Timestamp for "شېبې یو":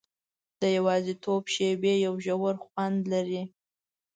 1.53-2.13